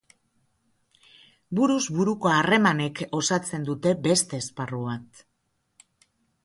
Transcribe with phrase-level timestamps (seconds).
[1.59, 5.25] Buruz buruko harremanek osatzen dute beste esparru bat.